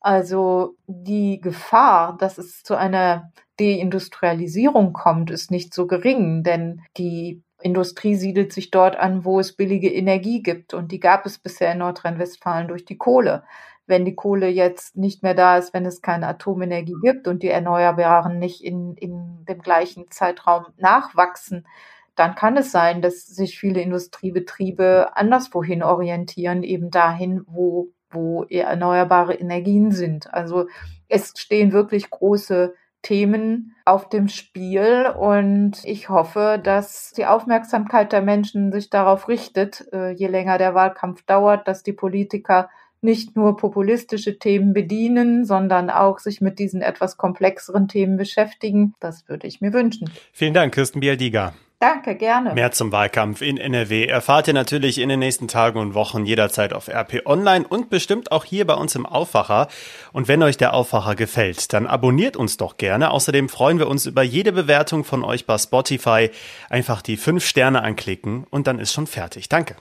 Also 0.00 0.74
die 0.86 1.40
Gefahr, 1.40 2.16
dass 2.18 2.38
es 2.38 2.64
zu 2.64 2.74
einer 2.74 3.30
Deindustrialisierung 3.60 4.92
kommt, 4.92 5.30
ist 5.30 5.52
nicht 5.52 5.72
so 5.72 5.86
gering, 5.86 6.42
denn 6.42 6.80
die 6.96 7.42
Industrie 7.64 8.14
siedelt 8.14 8.52
sich 8.52 8.70
dort 8.70 8.96
an, 8.96 9.24
wo 9.24 9.40
es 9.40 9.54
billige 9.54 9.92
Energie 9.92 10.42
gibt. 10.42 10.74
Und 10.74 10.92
die 10.92 11.00
gab 11.00 11.26
es 11.26 11.38
bisher 11.38 11.72
in 11.72 11.78
Nordrhein-Westfalen 11.78 12.68
durch 12.68 12.84
die 12.84 12.98
Kohle. 12.98 13.44
Wenn 13.86 14.04
die 14.04 14.14
Kohle 14.14 14.48
jetzt 14.48 14.96
nicht 14.96 15.22
mehr 15.22 15.34
da 15.34 15.58
ist, 15.58 15.74
wenn 15.74 15.86
es 15.86 16.02
keine 16.02 16.28
Atomenergie 16.28 16.96
gibt 17.02 17.26
und 17.26 17.42
die 17.42 17.48
Erneuerbaren 17.48 18.38
nicht 18.38 18.62
in, 18.62 18.94
in 18.94 19.44
dem 19.46 19.60
gleichen 19.60 20.10
Zeitraum 20.10 20.66
nachwachsen, 20.76 21.66
dann 22.14 22.34
kann 22.34 22.56
es 22.56 22.70
sein, 22.70 23.02
dass 23.02 23.26
sich 23.26 23.58
viele 23.58 23.80
Industriebetriebe 23.80 25.16
anderswohin 25.16 25.82
orientieren, 25.82 26.62
eben 26.62 26.90
dahin, 26.90 27.42
wo, 27.46 27.88
wo 28.10 28.44
erneuerbare 28.44 29.34
Energien 29.34 29.90
sind. 29.92 30.32
Also 30.32 30.66
es 31.08 31.32
stehen 31.36 31.72
wirklich 31.72 32.10
große 32.10 32.74
Themen 33.02 33.74
auf 33.84 34.08
dem 34.08 34.28
Spiel 34.28 35.12
und 35.18 35.84
ich 35.84 36.08
hoffe, 36.08 36.60
dass 36.62 37.12
die 37.12 37.26
Aufmerksamkeit 37.26 38.12
der 38.12 38.22
Menschen 38.22 38.72
sich 38.72 38.90
darauf 38.90 39.28
richtet, 39.28 39.86
äh, 39.92 40.12
je 40.12 40.28
länger 40.28 40.58
der 40.58 40.74
Wahlkampf 40.74 41.22
dauert, 41.22 41.66
dass 41.66 41.82
die 41.82 41.92
Politiker 41.92 42.70
nicht 43.02 43.34
nur 43.34 43.56
populistische 43.56 44.38
Themen 44.38 44.72
bedienen, 44.72 45.44
sondern 45.44 45.90
auch 45.90 46.20
sich 46.20 46.40
mit 46.40 46.60
diesen 46.60 46.82
etwas 46.82 47.16
komplexeren 47.16 47.88
Themen 47.88 48.16
beschäftigen. 48.16 48.94
Das 49.00 49.28
würde 49.28 49.48
ich 49.48 49.60
mir 49.60 49.72
wünschen. 49.72 50.08
Vielen 50.32 50.54
Dank, 50.54 50.72
Kirsten 50.72 51.00
Bialdiga. 51.00 51.52
Danke, 51.82 52.14
gerne. 52.14 52.54
Mehr 52.54 52.70
zum 52.70 52.92
Wahlkampf 52.92 53.42
in 53.42 53.56
NRW 53.56 54.06
erfahrt 54.06 54.46
ihr 54.46 54.54
natürlich 54.54 54.98
in 54.98 55.08
den 55.08 55.18
nächsten 55.18 55.48
Tagen 55.48 55.80
und 55.80 55.94
Wochen 55.94 56.24
jederzeit 56.24 56.72
auf 56.72 56.86
RP 56.86 57.26
Online 57.26 57.66
und 57.68 57.90
bestimmt 57.90 58.30
auch 58.30 58.44
hier 58.44 58.68
bei 58.68 58.74
uns 58.74 58.94
im 58.94 59.04
Aufwacher. 59.04 59.66
Und 60.12 60.28
wenn 60.28 60.44
euch 60.44 60.56
der 60.56 60.74
Aufwacher 60.74 61.16
gefällt, 61.16 61.72
dann 61.72 61.88
abonniert 61.88 62.36
uns 62.36 62.56
doch 62.56 62.76
gerne. 62.76 63.10
Außerdem 63.10 63.48
freuen 63.48 63.80
wir 63.80 63.88
uns 63.88 64.06
über 64.06 64.22
jede 64.22 64.52
Bewertung 64.52 65.02
von 65.02 65.24
euch 65.24 65.44
bei 65.44 65.58
Spotify. 65.58 66.30
Einfach 66.70 67.02
die 67.02 67.16
fünf 67.16 67.44
Sterne 67.44 67.82
anklicken 67.82 68.46
und 68.48 68.68
dann 68.68 68.78
ist 68.78 68.92
schon 68.92 69.08
fertig. 69.08 69.48
Danke. 69.48 69.74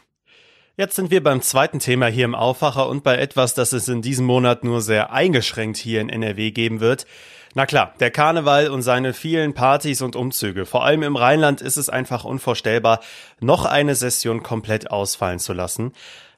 Jetzt 0.78 0.96
sind 0.96 1.12
wir 1.12 1.22
beim 1.22 1.44
zweiten 1.44 1.78
Thema 1.78 2.08
hier 2.08 2.26
im 2.26 2.34
Aufwacher 2.34 2.90
und 2.90 3.04
bei 3.04 3.18
etwas, 3.18 3.54
das 3.54 3.74
es 3.74 3.88
in 3.88 4.02
diesem 4.02 4.26
Monat 4.26 4.64
nur 4.64 4.82
sehr 4.82 5.14
eingeschränkt 5.14 5.78
hier 5.78 6.02
in 6.02 6.10
NRW 6.10 6.50
geben 6.50 6.80
wird. 6.80 7.06
Na 7.54 7.66
klar, 7.66 7.94
der 8.00 8.12
Karneval 8.12 8.70
und 8.70 8.82
seine 8.82 9.14
vielen 9.14 9.54
Partys 9.54 10.02
und 10.02 10.16
Umzüge. 10.16 10.66
Vor 10.66 10.86
allem 10.86 11.04
im 11.04 11.18
Rheinland 11.18 11.60
ist 11.60 11.76
es 11.76 11.90
einfach 11.90 12.24
unvorstellbar, 12.24 13.02
noch 13.42 13.66
eine 13.66 13.96
Session 13.96 14.42
komplett 14.42 14.90
ausfallen 14.90 15.40
zu 15.40 15.52
lassen. 15.52 15.92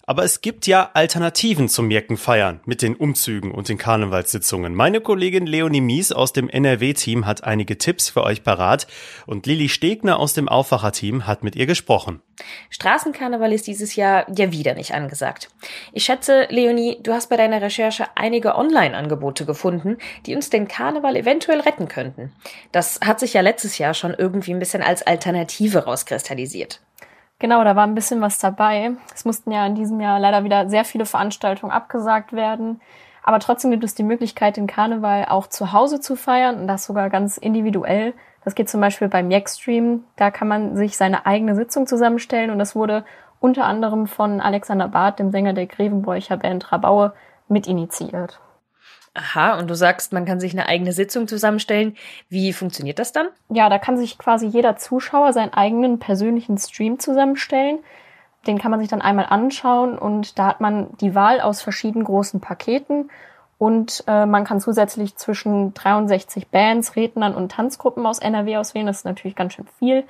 Aber 0.05 0.25
es 0.25 0.41
gibt 0.41 0.67
ja 0.67 0.91
Alternativen 0.93 1.69
zum 1.69 1.87
Mirkenfeiern 1.87 2.59
mit 2.65 2.81
den 2.81 2.97
Umzügen 2.97 3.51
und 3.51 3.69
den 3.69 3.77
Karnevalssitzungen. 3.77 4.75
Meine 4.75 4.99
Kollegin 4.99 5.47
Leonie 5.47 5.79
Mies 5.79 6.11
aus 6.11 6.33
dem 6.33 6.49
NRW-Team 6.49 7.25
hat 7.25 7.45
einige 7.45 7.77
Tipps 7.77 8.09
für 8.09 8.23
euch 8.23 8.43
parat 8.43 8.85
und 9.27 9.45
Lilly 9.45 9.69
Stegner 9.69 10.19
aus 10.19 10.33
dem 10.33 10.49
Aufwacher-Team 10.49 11.25
hat 11.25 11.45
mit 11.45 11.55
ihr 11.55 11.67
gesprochen. 11.67 12.21
Straßenkarneval 12.69 13.53
ist 13.53 13.65
dieses 13.65 13.95
Jahr 13.95 14.25
ja 14.35 14.51
wieder 14.51 14.73
nicht 14.75 14.93
angesagt. 14.93 15.49
Ich 15.93 16.03
schätze, 16.03 16.47
Leonie, 16.49 16.99
du 17.01 17.13
hast 17.13 17.29
bei 17.29 17.37
deiner 17.37 17.61
Recherche 17.61 18.07
einige 18.15 18.55
Online-Angebote 18.55 19.45
gefunden, 19.45 19.99
die 20.25 20.35
uns 20.35 20.49
den 20.49 20.67
Karneval 20.67 21.15
eventuell 21.15 21.61
retten 21.61 21.87
könnten. 21.87 22.33
Das 22.73 22.99
hat 23.05 23.21
sich 23.21 23.33
ja 23.33 23.41
letztes 23.41 23.77
Jahr 23.77 23.93
schon 23.93 24.13
irgendwie 24.13 24.53
ein 24.53 24.59
bisschen 24.59 24.83
als 24.83 25.01
Alternative 25.01 25.85
rauskristallisiert. 25.85 26.81
Genau, 27.43 27.61
da 27.65 27.75
war 27.75 27.85
ein 27.85 27.93
bisschen 27.93 28.21
was 28.21 28.37
dabei. 28.37 28.91
Es 29.13 29.25
mussten 29.25 29.51
ja 29.51 29.65
in 29.67 29.75
diesem 29.75 29.99
Jahr 29.99 30.17
leider 30.17 30.45
wieder 30.45 30.69
sehr 30.69 30.85
viele 30.85 31.05
Veranstaltungen 31.05 31.73
abgesagt 31.73 32.31
werden. 32.31 32.79
Aber 33.21 33.39
trotzdem 33.39 33.69
gibt 33.69 33.83
es 33.83 33.95
die 33.95 34.03
Möglichkeit, 34.03 34.55
den 34.55 34.65
Karneval 34.65 35.25
auch 35.25 35.47
zu 35.47 35.73
Hause 35.73 35.99
zu 35.99 36.15
feiern 36.15 36.57
und 36.61 36.67
das 36.69 36.85
sogar 36.85 37.09
ganz 37.09 37.35
individuell. 37.35 38.13
Das 38.45 38.55
geht 38.55 38.69
zum 38.69 38.79
Beispiel 38.79 39.09
beim 39.09 39.29
Jackstream. 39.29 40.05
Da 40.15 40.31
kann 40.31 40.47
man 40.47 40.77
sich 40.77 40.95
seine 40.95 41.25
eigene 41.25 41.53
Sitzung 41.53 41.85
zusammenstellen 41.85 42.49
und 42.49 42.59
das 42.59 42.77
wurde 42.77 43.03
unter 43.41 43.65
anderem 43.65 44.07
von 44.07 44.39
Alexander 44.39 44.87
Barth, 44.87 45.19
dem 45.19 45.31
Sänger 45.31 45.51
der 45.51 45.65
Grevenbräucher 45.65 46.37
Band 46.37 46.71
Rabaue, 46.71 47.11
mit 47.49 47.67
initiiert. 47.67 48.39
Aha, 49.15 49.59
und 49.59 49.69
du 49.69 49.75
sagst, 49.75 50.11
man 50.11 50.25
kann 50.25 50.39
sich 50.39 50.53
eine 50.53 50.67
eigene 50.67 50.91
Sitzung 50.91 51.27
zusammenstellen. 51.27 51.95
Wie 52.29 52.51
funktioniert 52.51 52.97
das 52.97 53.11
dann? 53.11 53.27
Ja, 53.49 53.69
da 53.69 53.77
kann 53.77 53.97
sich 53.97 54.17
quasi 54.17 54.47
jeder 54.47 54.75
Zuschauer 54.75 55.33
seinen 55.33 55.53
eigenen 55.53 55.99
persönlichen 55.99 56.57
Stream 56.57 56.97
zusammenstellen. 56.97 57.79
Den 58.47 58.57
kann 58.57 58.71
man 58.71 58.79
sich 58.79 58.89
dann 58.89 59.01
einmal 59.01 59.27
anschauen 59.29 59.97
und 59.97 60.37
da 60.39 60.47
hat 60.47 60.61
man 60.61 60.97
die 60.97 61.15
Wahl 61.15 61.41
aus 61.41 61.61
verschiedenen 61.61 62.05
großen 62.05 62.41
Paketen 62.41 63.09
und 63.57 64.03
äh, 64.07 64.25
man 64.25 64.43
kann 64.43 64.59
zusätzlich 64.59 65.15
zwischen 65.15 65.73
63 65.73 66.49
Bands, 66.49 66.97
Rednern 66.97 67.35
und 67.35 67.51
Tanzgruppen 67.51 68.05
aus 68.05 68.19
NRW 68.19 68.57
auswählen. 68.57 68.87
Das 68.87 68.97
ist 68.97 69.05
natürlich 69.05 69.37
ganz 69.37 69.53
schön 69.53 69.67
viel. 69.79 70.03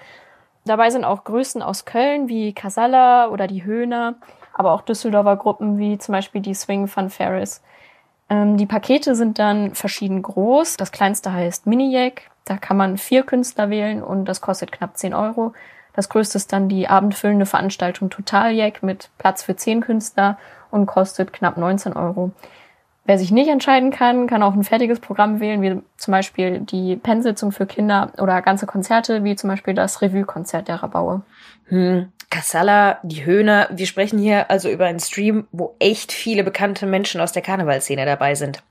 Dabei 0.65 0.89
sind 0.89 1.03
auch 1.03 1.23
Größen 1.25 1.61
aus 1.61 1.85
Köln 1.85 2.29
wie 2.29 2.53
Casalla 2.53 3.27
oder 3.27 3.47
die 3.47 3.63
Höhner, 3.63 4.15
aber 4.53 4.71
auch 4.71 4.81
Düsseldorfer 4.81 5.35
Gruppen 5.35 5.77
wie 5.77 5.97
zum 5.97 6.13
Beispiel 6.13 6.41
die 6.41 6.55
Swing 6.55 6.87
Fun 6.87 7.09
Ferris. 7.09 7.61
Ähm, 8.33 8.57
die 8.57 8.65
Pakete 8.65 9.15
sind 9.15 9.37
dann 9.37 9.75
verschieden 9.75 10.21
groß. 10.21 10.77
Das 10.77 10.91
kleinste 10.91 11.31
heißt 11.33 11.67
Mini-Jack. 11.67 12.23
Da 12.45 12.57
kann 12.57 12.77
man 12.77 12.97
vier 12.97 13.23
Künstler 13.23 13.69
wählen 13.69 14.03
und 14.03 14.25
das 14.25 14.41
kostet 14.41 14.71
knapp 14.71 14.97
10 14.97 15.13
Euro. 15.13 15.53
Das 15.95 16.09
größte 16.09 16.37
ist 16.37 16.51
dann 16.51 16.67
die 16.67 16.87
abendfüllende 16.87 17.45
Veranstaltung 17.45 18.09
Total 18.09 18.51
Jack 18.51 18.81
mit 18.81 19.11
Platz 19.19 19.43
für 19.43 19.55
10 19.55 19.81
Künstler 19.81 20.37
und 20.71 20.87
kostet 20.87 21.31
knapp 21.31 21.57
19 21.57 21.93
Euro. 21.93 22.31
Wer 23.05 23.19
sich 23.19 23.31
nicht 23.31 23.49
entscheiden 23.49 23.91
kann, 23.91 24.27
kann 24.27 24.43
auch 24.43 24.53
ein 24.53 24.63
fertiges 24.63 24.99
Programm 24.99 25.39
wählen, 25.39 25.61
wie 25.61 25.81
zum 25.97 26.11
Beispiel 26.11 26.61
die 26.61 26.95
Pennsitzung 26.95 27.51
für 27.51 27.65
Kinder 27.65 28.11
oder 28.17 28.41
ganze 28.41 28.65
Konzerte, 28.65 29.23
wie 29.23 29.35
zum 29.35 29.49
Beispiel 29.49 29.73
das 29.73 30.01
Revue-Konzert 30.01 30.69
der 30.69 30.81
Rabaue. 30.81 31.21
Hm, 31.67 32.11
Kassala, 32.33 32.97
die 33.03 33.25
Höhner. 33.25 33.67
Wir 33.69 33.85
sprechen 33.85 34.17
hier 34.17 34.49
also 34.49 34.67
über 34.67 34.85
einen 34.85 34.99
Stream, 34.99 35.47
wo 35.51 35.75
echt 35.77 36.11
viele 36.11 36.43
bekannte 36.43 36.87
Menschen 36.87 37.21
aus 37.21 37.31
der 37.31 37.43
Karnevalszene 37.43 38.07
dabei 38.07 38.33
sind. 38.33 38.63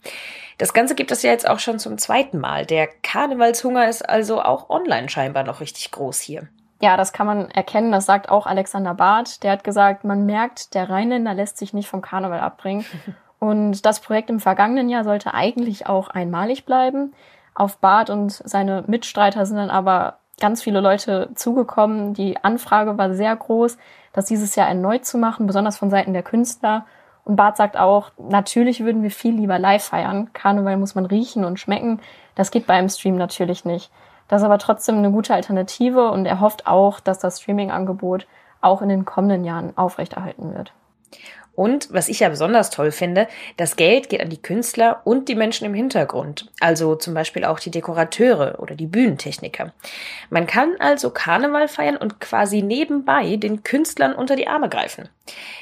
Das 0.58 0.74
Ganze 0.74 0.96
gibt 0.96 1.12
es 1.12 1.22
ja 1.22 1.30
jetzt 1.30 1.48
auch 1.48 1.60
schon 1.60 1.78
zum 1.78 1.96
zweiten 1.96 2.38
Mal. 2.38 2.66
Der 2.66 2.88
Karnevalshunger 2.88 3.88
ist 3.88 4.08
also 4.08 4.42
auch 4.42 4.68
online 4.68 5.08
scheinbar 5.08 5.44
noch 5.44 5.60
richtig 5.60 5.92
groß 5.92 6.18
hier. 6.18 6.48
Ja, 6.80 6.96
das 6.96 7.12
kann 7.12 7.28
man 7.28 7.52
erkennen. 7.52 7.92
Das 7.92 8.04
sagt 8.04 8.30
auch 8.30 8.46
Alexander 8.46 8.94
Barth. 8.94 9.44
Der 9.44 9.52
hat 9.52 9.62
gesagt, 9.62 10.02
man 10.02 10.26
merkt, 10.26 10.74
der 10.74 10.90
Rheinländer 10.90 11.32
lässt 11.32 11.56
sich 11.56 11.72
nicht 11.72 11.88
vom 11.88 12.02
Karneval 12.02 12.40
abbringen. 12.40 12.84
Und 13.38 13.86
das 13.86 14.00
Projekt 14.00 14.28
im 14.28 14.40
vergangenen 14.40 14.88
Jahr 14.88 15.04
sollte 15.04 15.34
eigentlich 15.34 15.86
auch 15.86 16.08
einmalig 16.08 16.64
bleiben. 16.64 17.14
Auf 17.54 17.78
Barth 17.78 18.08
und 18.08 18.32
seine 18.32 18.82
Mitstreiter 18.86 19.44
sind 19.46 19.56
dann 19.56 19.68
aber 19.68 20.18
ganz 20.40 20.62
viele 20.62 20.80
Leute 20.80 21.30
zugekommen. 21.34 22.14
Die 22.14 22.42
Anfrage 22.42 22.98
war 22.98 23.14
sehr 23.14 23.34
groß, 23.34 23.78
das 24.12 24.26
dieses 24.26 24.54
Jahr 24.56 24.68
erneut 24.68 25.04
zu 25.04 25.18
machen, 25.18 25.46
besonders 25.46 25.78
von 25.78 25.90
Seiten 25.90 26.12
der 26.12 26.22
Künstler. 26.22 26.86
Und 27.24 27.36
Bart 27.36 27.56
sagt 27.56 27.76
auch, 27.76 28.10
natürlich 28.18 28.84
würden 28.84 29.02
wir 29.02 29.10
viel 29.10 29.34
lieber 29.34 29.58
live 29.58 29.84
feiern. 29.84 30.32
Karneval 30.32 30.76
muss 30.76 30.94
man 30.94 31.06
riechen 31.06 31.44
und 31.44 31.60
schmecken. 31.60 32.00
Das 32.34 32.50
geht 32.50 32.66
bei 32.66 32.74
einem 32.74 32.88
Stream 32.88 33.16
natürlich 33.16 33.64
nicht. 33.64 33.90
Das 34.28 34.42
ist 34.42 34.46
aber 34.46 34.58
trotzdem 34.58 34.96
eine 34.96 35.10
gute 35.10 35.34
Alternative 35.34 36.10
und 36.10 36.26
er 36.26 36.40
hofft 36.40 36.66
auch, 36.66 37.00
dass 37.00 37.18
das 37.18 37.40
Streaming-Angebot 37.40 38.26
auch 38.60 38.82
in 38.82 38.88
den 38.88 39.04
kommenden 39.04 39.44
Jahren 39.44 39.76
aufrechterhalten 39.76 40.54
wird. 40.54 40.72
Und 41.54 41.92
was 41.92 42.08
ich 42.08 42.20
ja 42.20 42.30
besonders 42.30 42.70
toll 42.70 42.92
finde, 42.92 43.28
das 43.58 43.76
Geld 43.76 44.08
geht 44.08 44.22
an 44.22 44.30
die 44.30 44.40
Künstler 44.40 45.02
und 45.04 45.28
die 45.28 45.34
Menschen 45.34 45.66
im 45.66 45.74
Hintergrund, 45.74 46.50
also 46.60 46.96
zum 46.96 47.12
Beispiel 47.12 47.44
auch 47.44 47.60
die 47.60 47.70
Dekorateure 47.70 48.58
oder 48.58 48.74
die 48.74 48.86
Bühnentechniker. 48.86 49.72
Man 50.30 50.46
kann 50.46 50.76
also 50.78 51.10
Karneval 51.10 51.68
feiern 51.68 51.96
und 51.96 52.20
quasi 52.20 52.62
nebenbei 52.62 53.36
den 53.36 53.62
Künstlern 53.64 54.14
unter 54.14 54.34
die 54.34 54.48
Arme 54.48 54.70
greifen. 54.70 55.10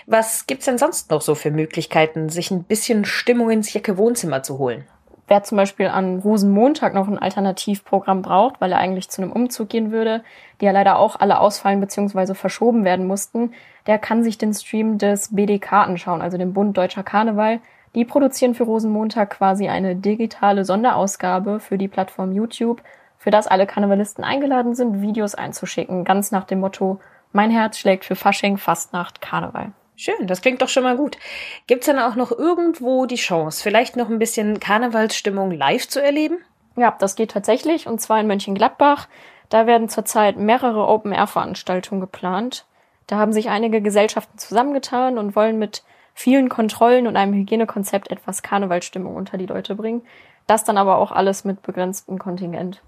Was 0.06 0.46
gibt's 0.46 0.66
denn 0.66 0.78
sonst 0.78 1.10
noch 1.10 1.22
so 1.22 1.34
für 1.34 1.50
Möglichkeiten, 1.50 2.28
sich 2.28 2.50
ein 2.50 2.62
bisschen 2.62 3.04
Stimmung 3.04 3.50
ins 3.50 3.72
Jacke 3.72 3.98
Wohnzimmer 3.98 4.44
zu 4.44 4.58
holen? 4.58 4.84
Wer 5.30 5.44
zum 5.44 5.56
Beispiel 5.56 5.86
an 5.86 6.18
Rosenmontag 6.18 6.92
noch 6.92 7.06
ein 7.06 7.16
Alternativprogramm 7.18 8.20
braucht, 8.20 8.60
weil 8.60 8.72
er 8.72 8.78
eigentlich 8.78 9.08
zu 9.08 9.22
einem 9.22 9.30
Umzug 9.30 9.68
gehen 9.68 9.92
würde, 9.92 10.24
die 10.60 10.64
ja 10.64 10.72
leider 10.72 10.98
auch 10.98 11.20
alle 11.20 11.38
ausfallen 11.38 11.80
bzw. 11.80 12.34
verschoben 12.34 12.84
werden 12.84 13.06
mussten, 13.06 13.52
der 13.86 13.98
kann 13.98 14.24
sich 14.24 14.38
den 14.38 14.52
Stream 14.52 14.98
des 14.98 15.34
BDK 15.34 15.84
anschauen, 15.84 16.20
also 16.20 16.36
dem 16.36 16.52
Bund 16.52 16.76
Deutscher 16.76 17.04
Karneval. 17.04 17.60
Die 17.94 18.04
produzieren 18.04 18.56
für 18.56 18.64
Rosenmontag 18.64 19.30
quasi 19.30 19.68
eine 19.68 19.94
digitale 19.94 20.64
Sonderausgabe 20.64 21.60
für 21.60 21.78
die 21.78 21.88
Plattform 21.88 22.32
YouTube, 22.32 22.82
für 23.16 23.30
das 23.30 23.46
alle 23.46 23.68
Karnevalisten 23.68 24.24
eingeladen 24.24 24.74
sind, 24.74 25.00
Videos 25.00 25.36
einzuschicken, 25.36 26.04
ganz 26.04 26.32
nach 26.32 26.44
dem 26.44 26.58
Motto 26.58 26.98
Mein 27.32 27.52
Herz 27.52 27.78
schlägt 27.78 28.04
für 28.04 28.16
Fasching, 28.16 28.56
Fastnacht, 28.56 29.20
Karneval. 29.20 29.70
Schön, 30.00 30.26
das 30.26 30.40
klingt 30.40 30.62
doch 30.62 30.70
schon 30.70 30.84
mal 30.84 30.96
gut. 30.96 31.18
Gibt's 31.66 31.84
dann 31.84 31.98
auch 31.98 32.14
noch 32.14 32.32
irgendwo 32.32 33.04
die 33.04 33.16
Chance, 33.16 33.62
vielleicht 33.62 33.96
noch 33.96 34.08
ein 34.08 34.18
bisschen 34.18 34.58
Karnevalsstimmung 34.58 35.50
live 35.50 35.86
zu 35.88 36.02
erleben? 36.02 36.38
Ja, 36.74 36.96
das 36.98 37.16
geht 37.16 37.32
tatsächlich, 37.32 37.86
und 37.86 38.00
zwar 38.00 38.18
in 38.18 38.26
Mönchengladbach. 38.26 39.08
Da 39.50 39.66
werden 39.66 39.90
zurzeit 39.90 40.38
mehrere 40.38 40.88
Open-Air-Veranstaltungen 40.88 42.00
geplant. 42.00 42.64
Da 43.08 43.18
haben 43.18 43.34
sich 43.34 43.50
einige 43.50 43.82
Gesellschaften 43.82 44.38
zusammengetan 44.38 45.18
und 45.18 45.36
wollen 45.36 45.58
mit 45.58 45.82
vielen 46.14 46.48
Kontrollen 46.48 47.06
und 47.06 47.18
einem 47.18 47.34
Hygienekonzept 47.34 48.10
etwas 48.10 48.42
Karnevalsstimmung 48.42 49.14
unter 49.14 49.36
die 49.36 49.44
Leute 49.44 49.74
bringen. 49.74 50.00
Das 50.46 50.64
dann 50.64 50.78
aber 50.78 50.96
auch 50.96 51.12
alles 51.12 51.44
mit 51.44 51.60
begrenztem 51.60 52.18
Kontingent. 52.18 52.82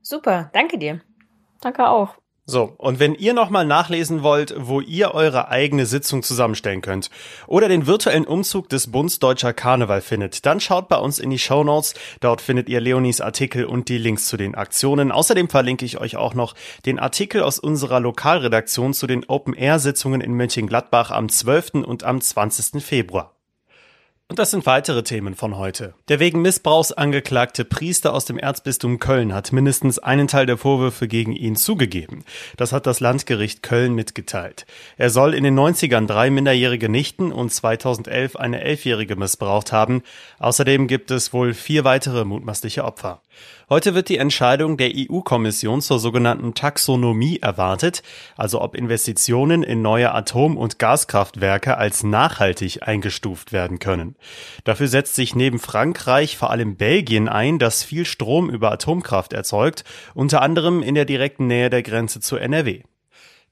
Super, 0.00 0.48
danke 0.54 0.78
dir. 0.78 1.02
Danke 1.60 1.86
auch. 1.86 2.14
So, 2.48 2.74
und 2.78 3.00
wenn 3.00 3.16
ihr 3.16 3.34
nochmal 3.34 3.66
nachlesen 3.66 4.22
wollt, 4.22 4.54
wo 4.56 4.80
ihr 4.80 5.14
eure 5.14 5.48
eigene 5.48 5.84
Sitzung 5.84 6.22
zusammenstellen 6.22 6.80
könnt 6.80 7.10
oder 7.48 7.68
den 7.68 7.88
virtuellen 7.88 8.24
Umzug 8.24 8.68
des 8.68 8.92
Bunds 8.92 9.18
Deutscher 9.18 9.52
Karneval 9.52 10.00
findet, 10.00 10.46
dann 10.46 10.60
schaut 10.60 10.88
bei 10.88 10.96
uns 10.96 11.18
in 11.18 11.30
die 11.30 11.40
Show 11.40 11.64
Notes. 11.64 11.94
Dort 12.20 12.40
findet 12.40 12.68
ihr 12.68 12.80
Leonis 12.80 13.20
Artikel 13.20 13.64
und 13.64 13.88
die 13.88 13.98
Links 13.98 14.28
zu 14.28 14.36
den 14.36 14.54
Aktionen. 14.54 15.10
Außerdem 15.10 15.48
verlinke 15.48 15.84
ich 15.84 15.98
euch 15.98 16.16
auch 16.16 16.34
noch 16.34 16.54
den 16.86 17.00
Artikel 17.00 17.42
aus 17.42 17.58
unserer 17.58 17.98
Lokalredaktion 17.98 18.94
zu 18.94 19.08
den 19.08 19.24
Open-Air-Sitzungen 19.24 20.20
in 20.20 20.34
Mönchengladbach 20.34 21.10
am 21.10 21.28
12. 21.28 21.84
und 21.84 22.04
am 22.04 22.20
20. 22.20 22.80
Februar. 22.80 23.35
Und 24.28 24.40
das 24.40 24.50
sind 24.50 24.66
weitere 24.66 25.04
Themen 25.04 25.36
von 25.36 25.56
heute. 25.56 25.94
Der 26.08 26.18
wegen 26.18 26.42
Missbrauchs 26.42 26.90
angeklagte 26.90 27.64
Priester 27.64 28.12
aus 28.12 28.24
dem 28.24 28.38
Erzbistum 28.38 28.98
Köln 28.98 29.32
hat 29.32 29.52
mindestens 29.52 30.00
einen 30.00 30.26
Teil 30.26 30.46
der 30.46 30.58
Vorwürfe 30.58 31.06
gegen 31.06 31.32
ihn 31.32 31.54
zugegeben. 31.54 32.24
Das 32.56 32.72
hat 32.72 32.86
das 32.86 32.98
Landgericht 32.98 33.62
Köln 33.62 33.94
mitgeteilt. 33.94 34.66
Er 34.96 35.10
soll 35.10 35.32
in 35.32 35.44
den 35.44 35.56
90ern 35.56 36.08
drei 36.08 36.30
minderjährige 36.30 36.88
Nichten 36.88 37.30
und 37.30 37.52
2011 37.52 38.34
eine 38.34 38.62
Elfjährige 38.62 39.14
missbraucht 39.14 39.70
haben. 39.70 40.02
Außerdem 40.40 40.88
gibt 40.88 41.12
es 41.12 41.32
wohl 41.32 41.54
vier 41.54 41.84
weitere 41.84 42.24
mutmaßliche 42.24 42.84
Opfer. 42.84 43.22
Heute 43.68 43.96
wird 43.96 44.08
die 44.08 44.18
Entscheidung 44.18 44.76
der 44.76 44.92
EU-Kommission 44.94 45.80
zur 45.80 45.98
sogenannten 45.98 46.54
Taxonomie 46.54 47.40
erwartet, 47.40 48.04
also 48.36 48.62
ob 48.62 48.76
Investitionen 48.76 49.64
in 49.64 49.82
neue 49.82 50.14
Atom- 50.14 50.56
und 50.56 50.78
Gaskraftwerke 50.78 51.76
als 51.76 52.04
nachhaltig 52.04 52.86
eingestuft 52.86 53.52
werden 53.52 53.80
können. 53.80 54.14
Dafür 54.62 54.86
setzt 54.86 55.16
sich 55.16 55.34
neben 55.34 55.58
Frankreich 55.58 56.36
vor 56.36 56.50
allem 56.50 56.76
Belgien 56.76 57.28
ein, 57.28 57.58
das 57.58 57.82
viel 57.82 58.04
Strom 58.04 58.50
über 58.50 58.70
Atomkraft 58.70 59.32
erzeugt, 59.32 59.82
unter 60.14 60.42
anderem 60.42 60.80
in 60.80 60.94
der 60.94 61.04
direkten 61.04 61.48
Nähe 61.48 61.68
der 61.68 61.82
Grenze 61.82 62.20
zu 62.20 62.36
NRW. 62.36 62.84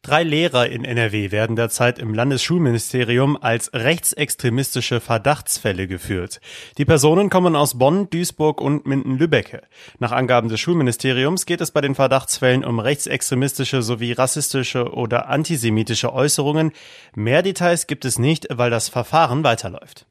Drei 0.05 0.23
Lehrer 0.23 0.69
in 0.69 0.85
NRW 0.85 1.31
werden 1.31 1.57
derzeit 1.57 1.99
im 1.99 2.13
Landesschulministerium 2.13 3.39
als 3.41 3.73
rechtsextremistische 3.73 5.01
Verdachtsfälle 5.01 5.87
geführt. 5.87 6.43
Die 6.77 6.85
Personen 6.85 7.31
kommen 7.31 7.57
aus 7.57 7.79
Bonn, 7.79 8.11
Duisburg 8.11 8.61
und 8.61 8.87
Minden-Lübbecke. 8.87 9.63
Nach 10.01 10.13
Angaben 10.13 10.51
des 10.51 10.61
Schulministeriums 10.61 11.47
geht 11.47 11.63
es 11.63 11.71
bei 11.71 11.81
den 11.81 11.95
Verdachtsfällen 11.95 12.67
um 12.67 12.81
rechtsextremistische 12.81 13.81
sowie 13.81 14.13
rassistische 14.13 14.93
oder 14.93 15.31
antisemitische 15.31 16.13
Äußerungen. 16.13 16.73
Mehr 17.15 17.41
Details 17.41 17.87
gibt 17.87 18.05
es 18.05 18.19
nicht, 18.19 18.47
weil 18.51 18.69
das 18.69 18.91
Verfahren 18.91 19.43
weiterläuft. 19.43 20.05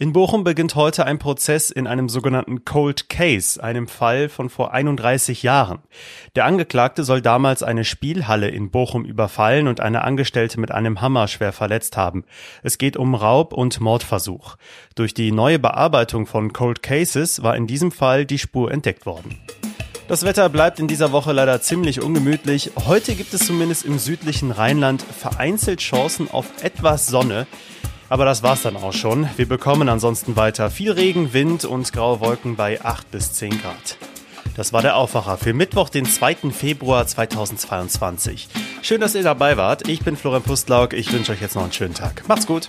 In 0.00 0.12
Bochum 0.12 0.44
beginnt 0.44 0.76
heute 0.76 1.06
ein 1.06 1.18
Prozess 1.18 1.72
in 1.72 1.88
einem 1.88 2.08
sogenannten 2.08 2.64
Cold 2.64 3.08
Case, 3.08 3.60
einem 3.60 3.88
Fall 3.88 4.28
von 4.28 4.48
vor 4.48 4.72
31 4.72 5.42
Jahren. 5.42 5.80
Der 6.36 6.44
Angeklagte 6.44 7.02
soll 7.02 7.20
damals 7.20 7.64
eine 7.64 7.84
Spielhalle 7.84 8.48
in 8.48 8.70
Bochum 8.70 9.04
überfallen 9.04 9.66
und 9.66 9.80
eine 9.80 10.04
Angestellte 10.04 10.60
mit 10.60 10.70
einem 10.70 11.00
Hammer 11.00 11.26
schwer 11.26 11.52
verletzt 11.52 11.96
haben. 11.96 12.24
Es 12.62 12.78
geht 12.78 12.96
um 12.96 13.16
Raub 13.16 13.52
und 13.52 13.80
Mordversuch. 13.80 14.54
Durch 14.94 15.14
die 15.14 15.32
neue 15.32 15.58
Bearbeitung 15.58 16.26
von 16.26 16.52
Cold 16.52 16.80
Cases 16.80 17.42
war 17.42 17.56
in 17.56 17.66
diesem 17.66 17.90
Fall 17.90 18.24
die 18.24 18.38
Spur 18.38 18.70
entdeckt 18.70 19.04
worden. 19.04 19.36
Das 20.06 20.24
Wetter 20.24 20.48
bleibt 20.48 20.78
in 20.78 20.86
dieser 20.86 21.10
Woche 21.10 21.32
leider 21.32 21.60
ziemlich 21.60 22.00
ungemütlich. 22.00 22.70
Heute 22.86 23.16
gibt 23.16 23.34
es 23.34 23.46
zumindest 23.48 23.84
im 23.84 23.98
südlichen 23.98 24.52
Rheinland 24.52 25.02
vereinzelt 25.02 25.80
Chancen 25.80 26.30
auf 26.30 26.62
etwas 26.62 27.08
Sonne. 27.08 27.48
Aber 28.08 28.24
das 28.24 28.42
war's 28.42 28.62
dann 28.62 28.76
auch 28.76 28.92
schon. 28.92 29.28
Wir 29.36 29.46
bekommen 29.46 29.88
ansonsten 29.88 30.36
weiter 30.36 30.70
viel 30.70 30.92
Regen, 30.92 31.32
Wind 31.32 31.64
und 31.64 31.92
graue 31.92 32.20
Wolken 32.20 32.56
bei 32.56 32.82
8 32.82 33.10
bis 33.10 33.34
10 33.34 33.60
Grad. 33.60 33.98
Das 34.56 34.72
war 34.72 34.82
der 34.82 34.96
Aufwacher 34.96 35.36
für 35.36 35.52
Mittwoch, 35.52 35.88
den 35.88 36.04
2. 36.04 36.50
Februar 36.50 37.06
2022. 37.06 38.48
Schön, 38.82 39.00
dass 39.00 39.14
ihr 39.14 39.22
dabei 39.22 39.56
wart. 39.56 39.88
Ich 39.88 40.00
bin 40.00 40.16
Florian 40.16 40.42
Pustlauk. 40.42 40.94
Ich 40.94 41.12
wünsche 41.12 41.32
euch 41.32 41.40
jetzt 41.40 41.54
noch 41.54 41.62
einen 41.62 41.72
schönen 41.72 41.94
Tag. 41.94 42.24
Macht's 42.26 42.46
gut. 42.46 42.68